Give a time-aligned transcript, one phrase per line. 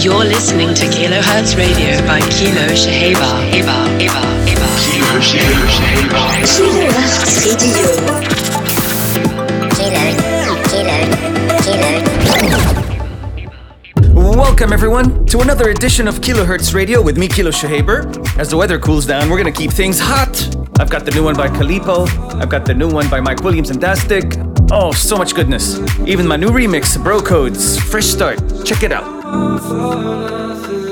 [0.00, 3.50] You're listening to Kilohertz Radio by Kilo Shaheba.
[3.50, 4.68] Eba, Eba, Eba.
[4.78, 6.38] Kilo Shaheba.
[6.46, 7.82] Kilohertz Radio.
[14.14, 18.38] Welcome everyone to another edition of Kilohertz Radio with me, Kilo Shahaber.
[18.38, 20.56] As the weather cools down, we're gonna keep things hot.
[20.78, 22.06] I've got the new one by Kalipo.
[22.40, 24.36] I've got the new one by Mike Williams and Dastic.
[24.70, 25.80] Oh, so much goodness.
[26.06, 28.38] Even my new remix, Bro Codes, Fresh Start.
[28.64, 29.17] Check it out.
[29.32, 30.87] Distractions,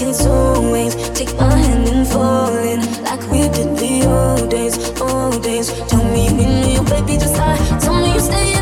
[0.00, 0.94] making some waves.
[1.10, 5.68] Take my hand and fall in like we did the old days, old days.
[5.88, 7.78] Tell me we knew you, oh baby, just lie.
[7.80, 8.59] Tell me you stay.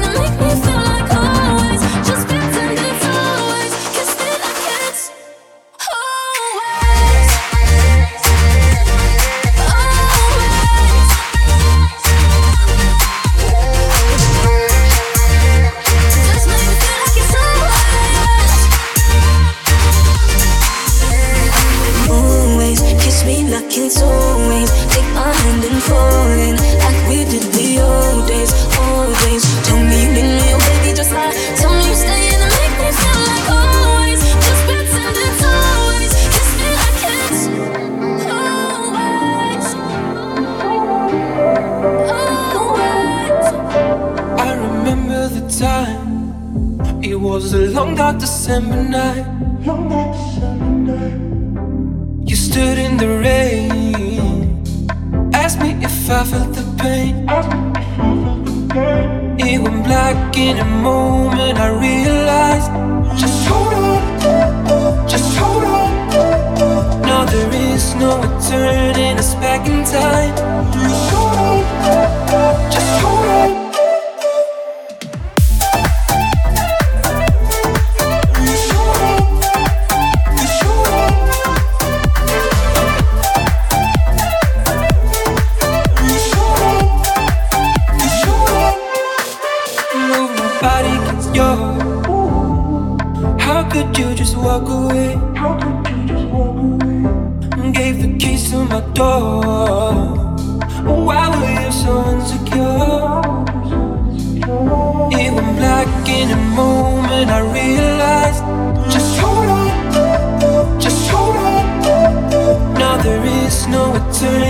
[114.20, 114.48] Great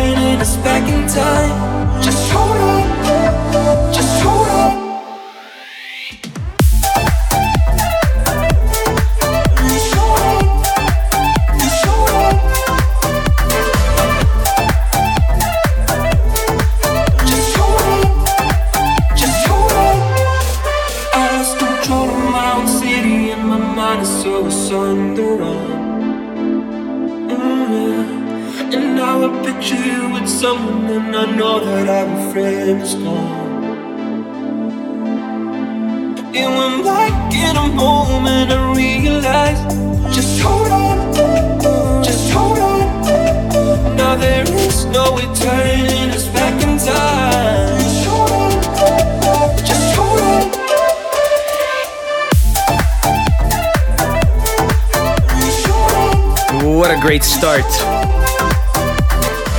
[57.38, 57.62] start.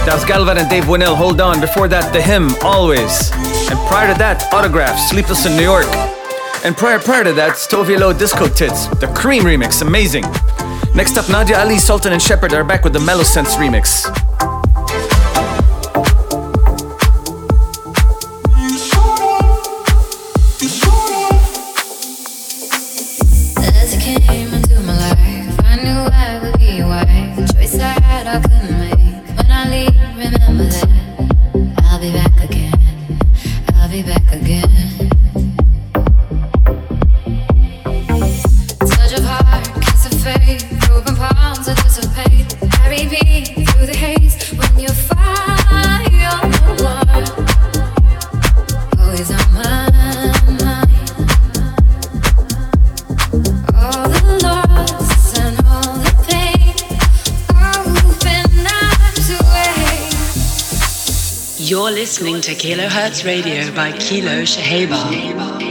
[0.05, 1.61] Das Galvan and Dave Winnel, Hold On.
[1.61, 3.31] Before that, The Hymn, Always.
[3.69, 5.87] And prior to that, Autograph, Sleepless in New York.
[6.65, 10.25] And prior prior to that, Stovia Low Disco Tits, the Cream remix, amazing.
[10.93, 14.03] Next up, Nadia Ali, Sultan and Shepard are back with the Mellow Sense remix.
[61.99, 65.68] Listening to Kilohertz Radio by Kilo Shaheba.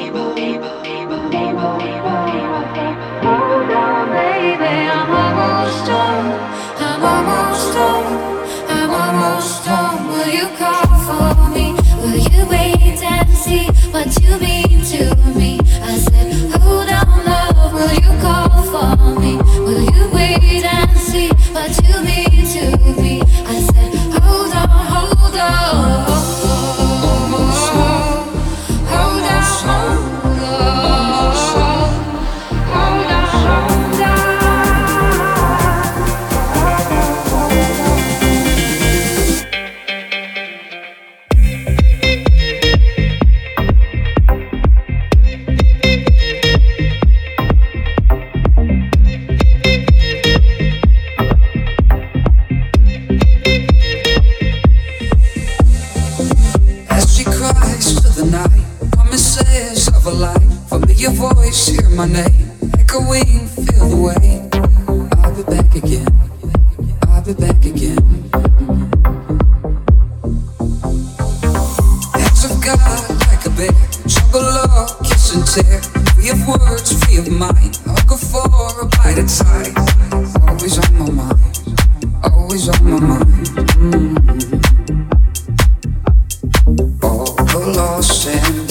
[87.76, 88.02] I'm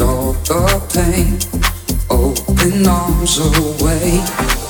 [0.01, 1.37] all the pain,
[2.09, 4.66] open arms home.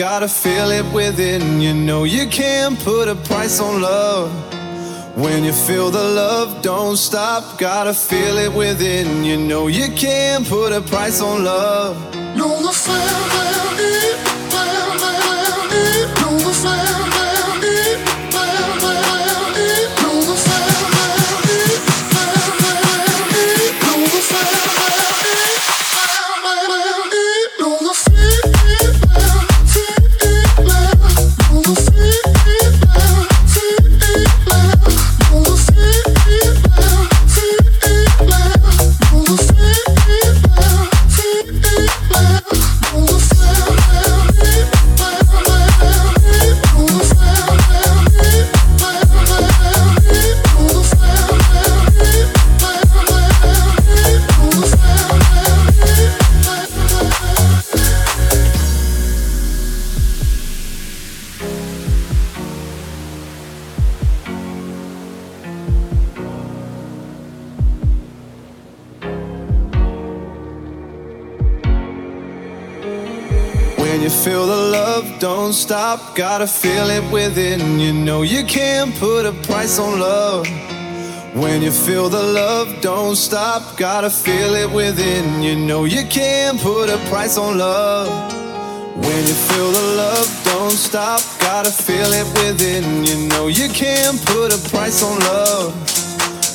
[0.00, 1.60] Gotta feel it within.
[1.60, 4.30] You know you can't put a price on love.
[5.14, 7.58] When you feel the love, don't stop.
[7.58, 9.24] Gotta feel it within.
[9.24, 11.98] You know you can't put a price on love.
[12.34, 13.99] No, the family,
[75.96, 77.80] stop, gotta feel it within.
[77.80, 80.46] You know you can't put a price on love.
[81.34, 85.42] When you feel the love, don't stop, gotta feel it within.
[85.42, 88.08] You know you can't put a price on love.
[89.04, 93.04] When you feel the love, don't stop, gotta feel it within.
[93.04, 95.74] You know you can't put a price on love.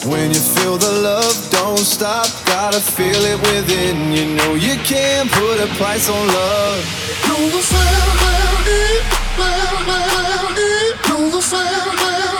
[0.05, 4.13] When you feel the love, don't stop, gotta feel it within.
[4.13, 7.05] You know you can't put a price on love.
[9.37, 10.55] Well, well,
[11.95, 12.34] well,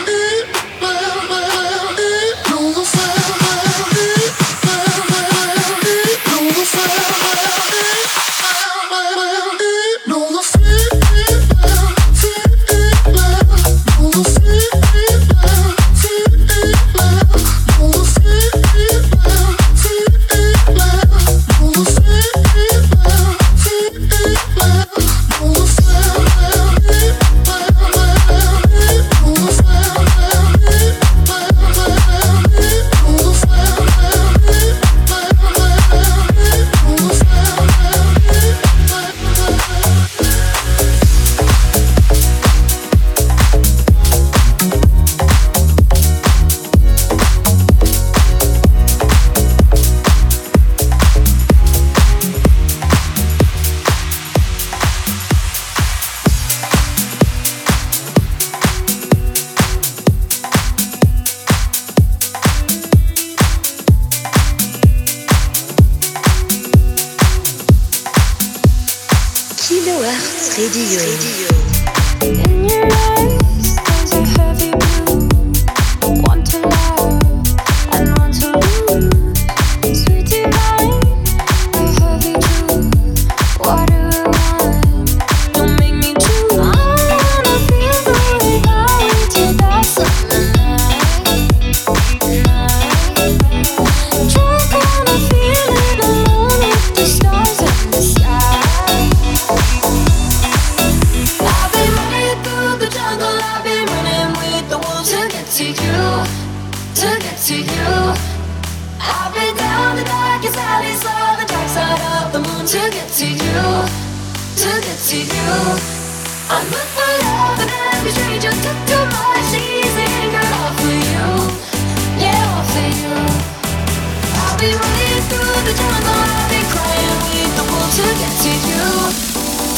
[127.96, 128.86] to get to you,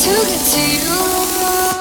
[0.02, 1.77] to get to you.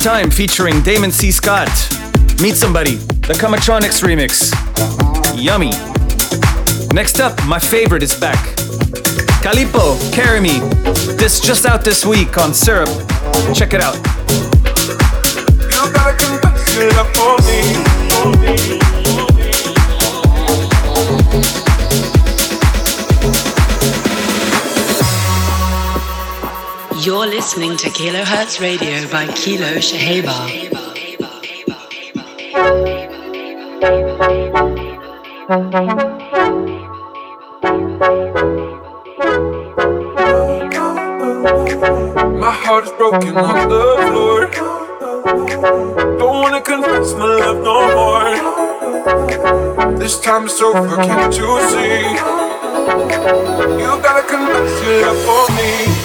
[0.00, 1.30] Time featuring Damon C.
[1.30, 1.68] Scott.
[2.40, 4.50] Meet Somebody, the Comatronics remix.
[5.36, 5.72] Yummy.
[6.94, 8.38] Next up, my favorite is back.
[9.42, 10.58] Calipo, Carry Me.
[11.18, 12.88] This just out this week on Syrup.
[13.54, 13.96] Check it out.
[27.50, 30.46] listening to Kilohertz Radio by Kilo Shaheba.
[42.38, 44.46] My heart is broken on the floor.
[46.18, 48.30] Don't wanna confess my love no more.
[49.98, 52.14] This time it's over, can't you see?
[53.82, 55.99] You gotta confess your love for me.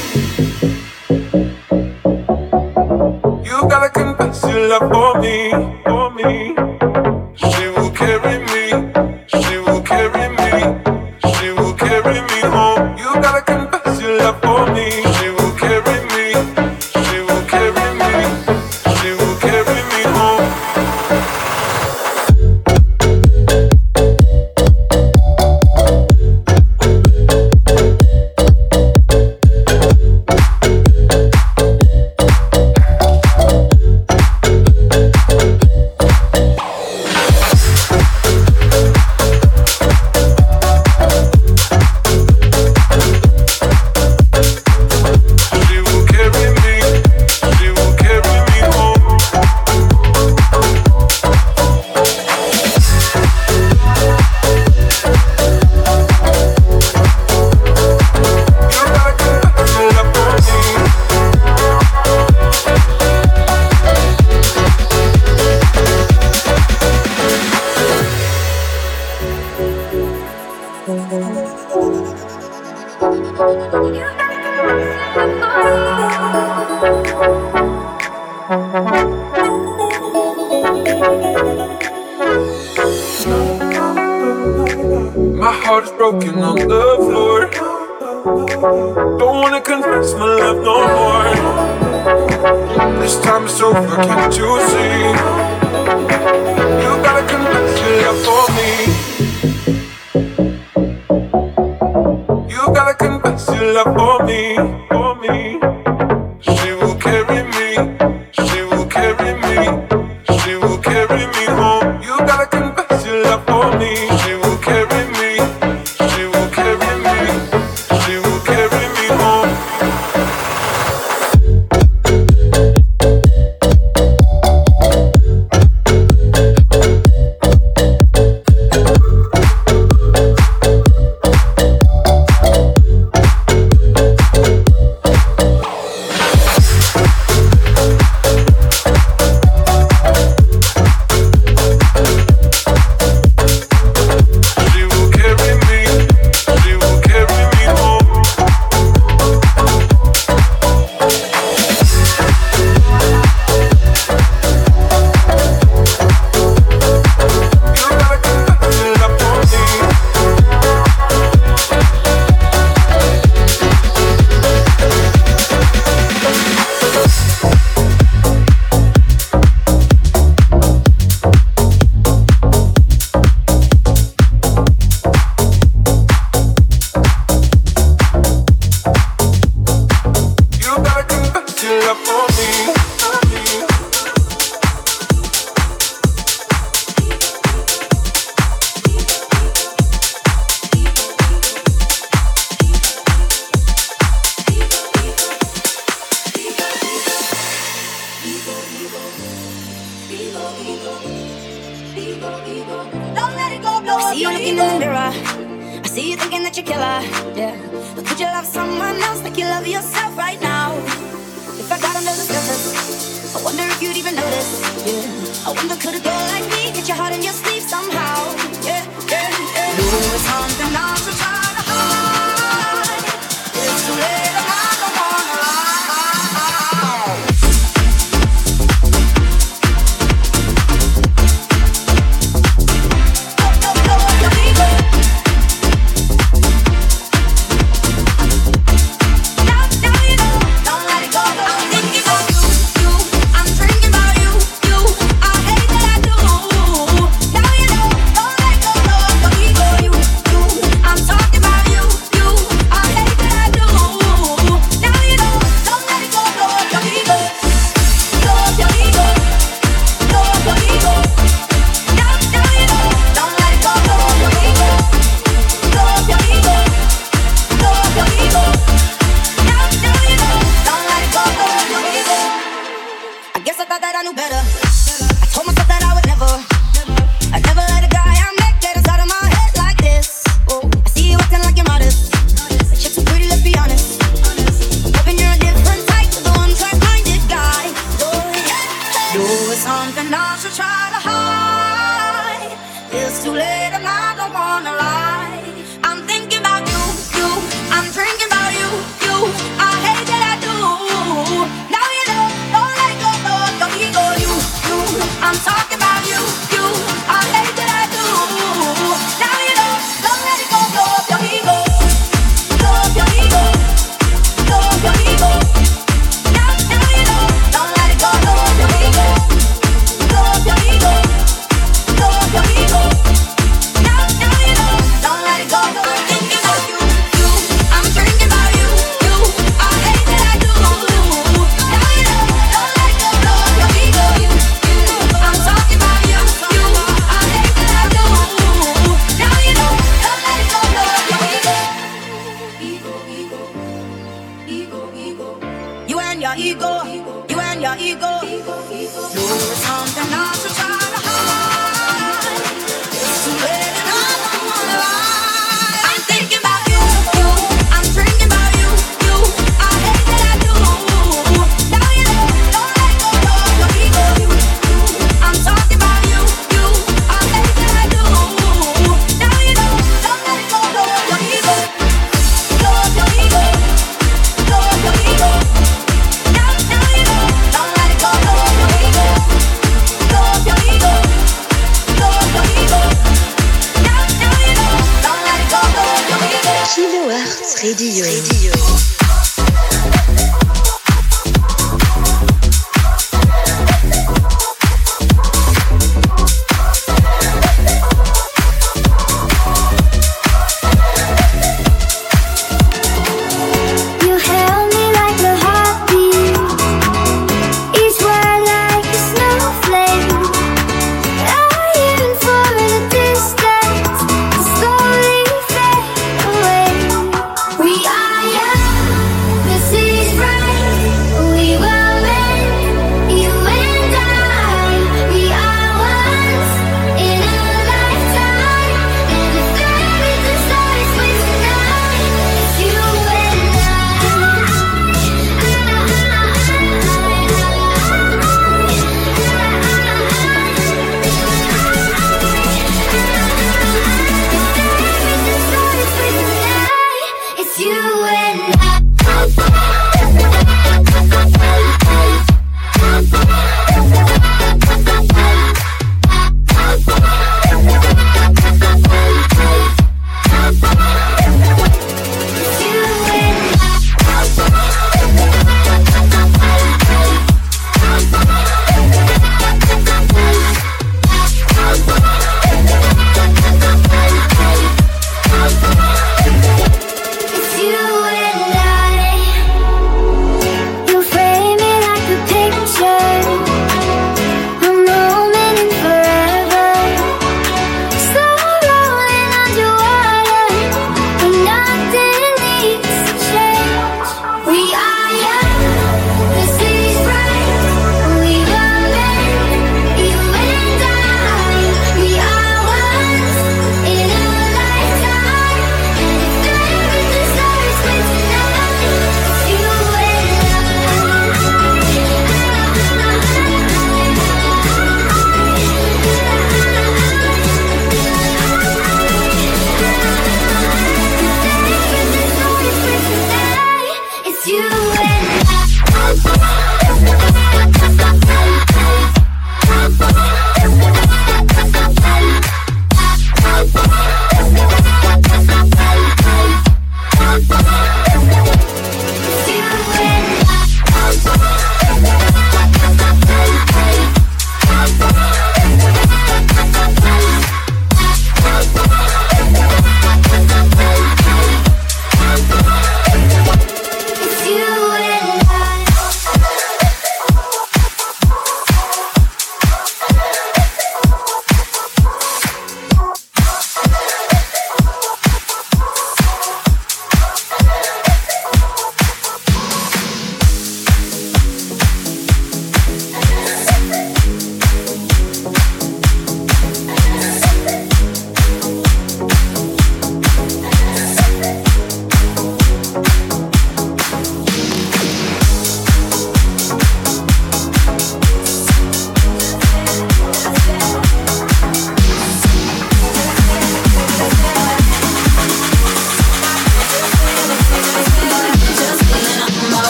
[346.26, 346.84] your ego,
[347.30, 348.19] you and your ego.
[348.21, 349.19] Do
[349.65, 350.75] something not to try.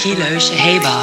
[0.00, 0.99] Kilo Shaheba.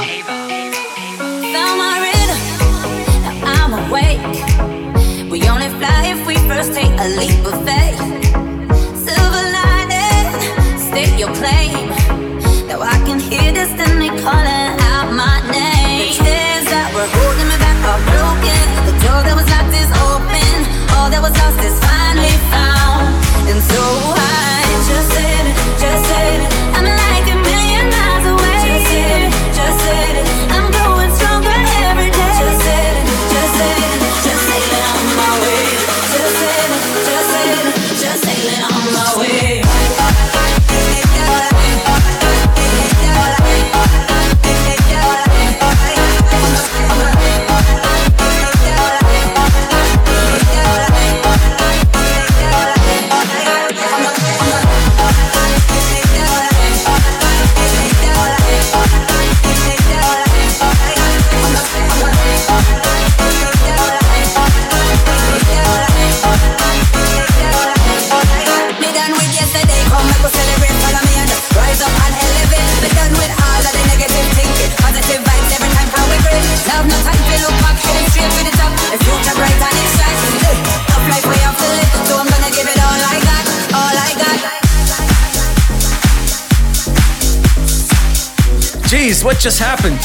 [89.27, 89.99] What just happened?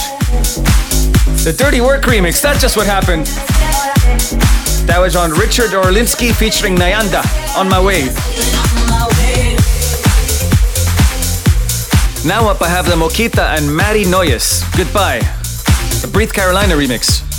[1.44, 3.26] The Dirty Work remix, that's just what happened.
[4.88, 7.22] That was on Richard Orlinski featuring Nayanda,
[7.56, 8.06] On My Way.
[12.26, 15.20] Now up I have the Mokita and Maty Noyes, Goodbye.
[16.00, 17.31] The Breathe Carolina remix.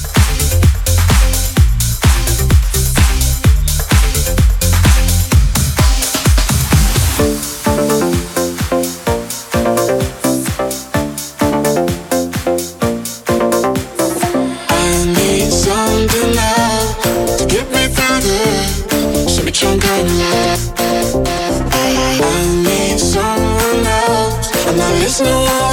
[25.22, 25.73] no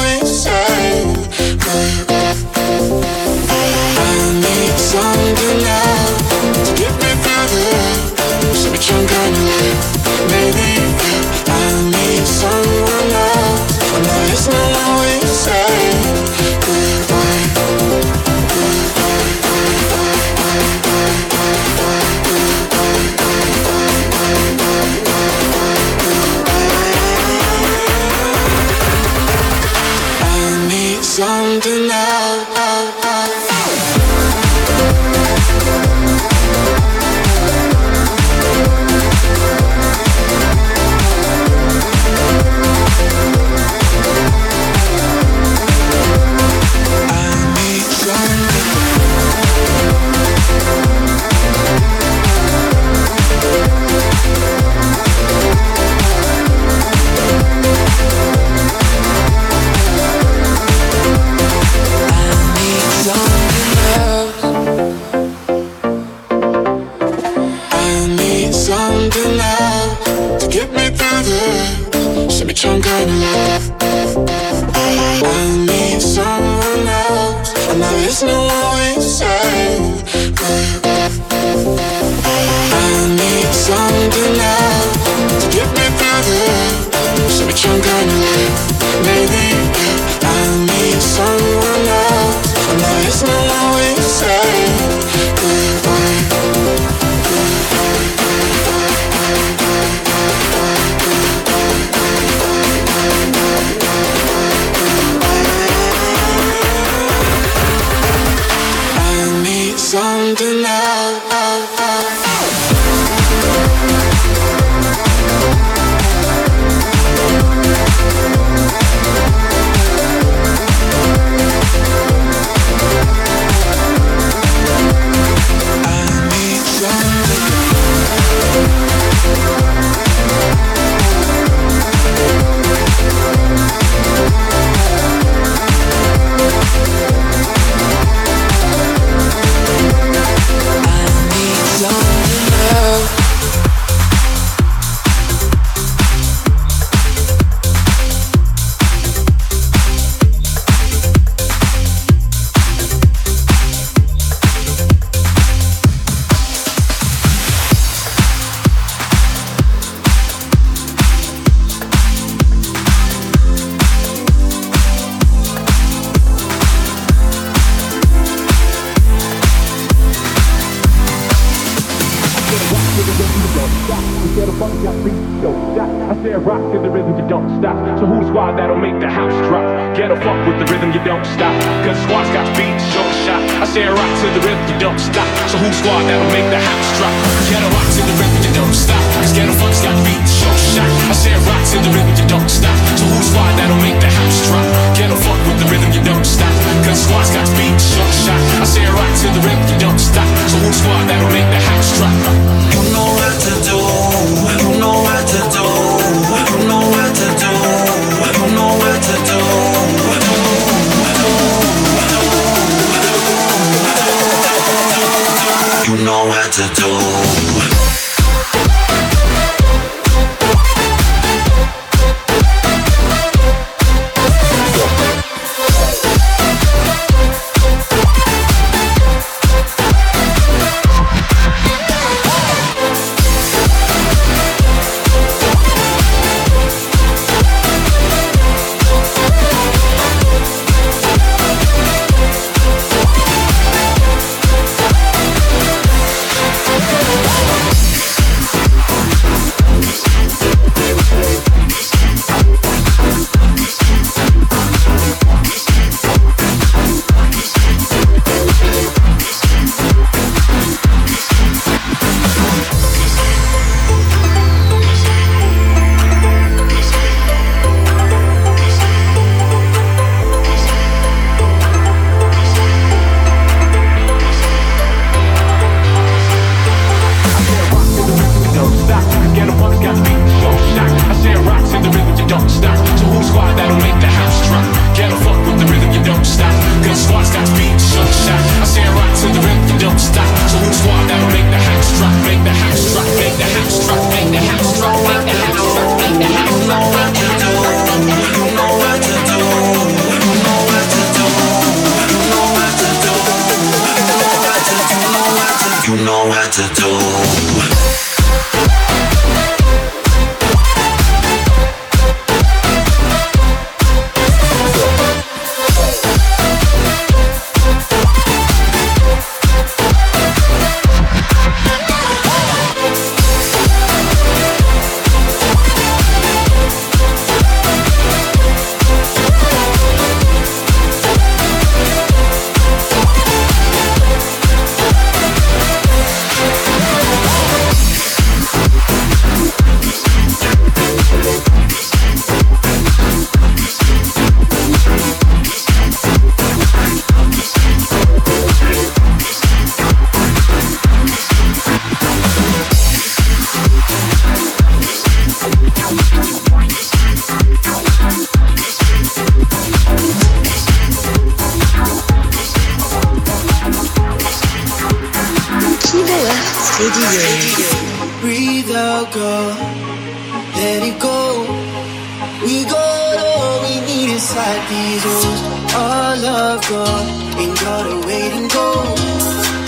[377.41, 378.69] ain't got a wait and go.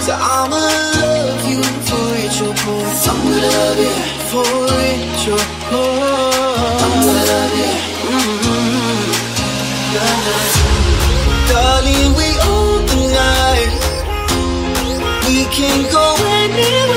[0.05, 0.59] So I'ma
[1.03, 2.87] love you for it, your boy.
[3.11, 3.95] I'm gonna love you
[4.31, 4.53] for
[4.91, 6.07] it, your boy.
[6.85, 7.73] I'm gonna love you.
[8.11, 8.63] Mm-hmm.
[11.51, 13.73] Darling, we own the night.
[15.27, 16.05] We can go
[16.41, 16.92] anywhere.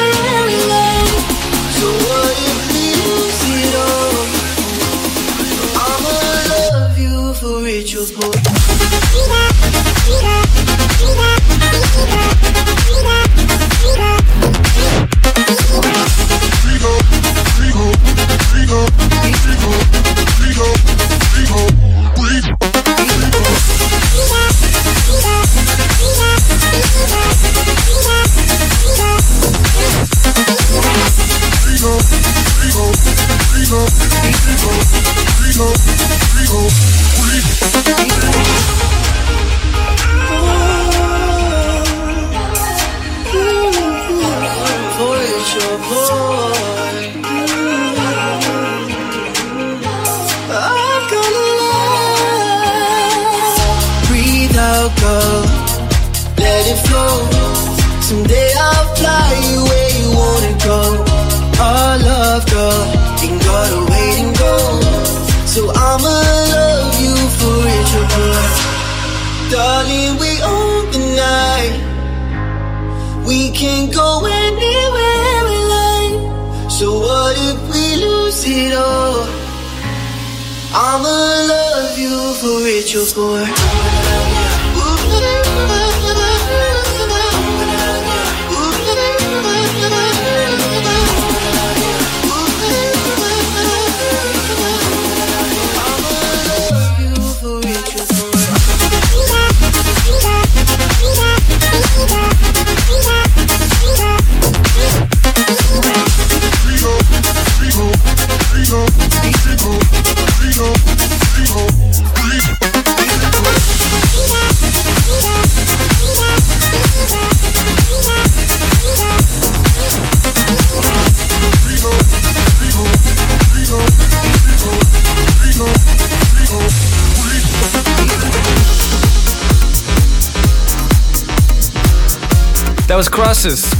[82.95, 83.84] you for.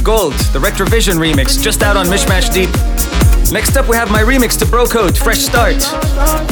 [0.04, 2.70] Gold, the Retrovision remix, just out on Mishmash Deep.
[3.52, 5.74] Next up, we have my remix to Bro Code, Fresh Start.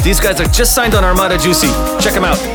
[0.03, 1.69] These guys are just signed on Armada Juicy.
[2.01, 2.54] Check them out.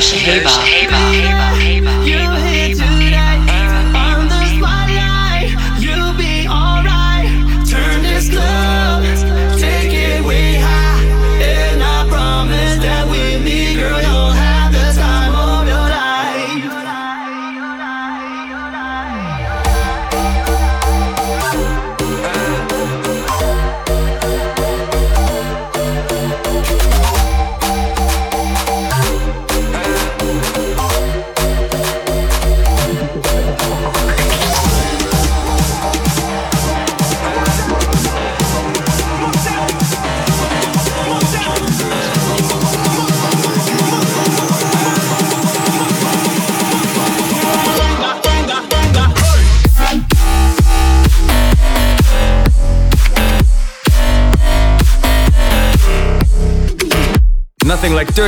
[0.00, 0.50] 是黑吧？
[0.50, 0.75] 黑吧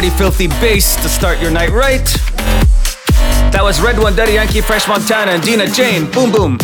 [0.00, 2.04] dirty, filthy bass to start your night right.
[3.50, 6.08] That was RedOne, Daddy Yankee, French Montana, and Dinah Jane.
[6.12, 6.54] Boom Boom.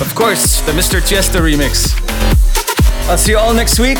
[0.00, 1.00] Of course, the Mr.
[1.00, 1.94] Tiesta remix.
[3.08, 3.98] I'll see you all next week.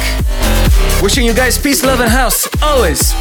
[1.01, 2.49] Wishing you guys peace, love, and house.
[2.61, 3.15] Always.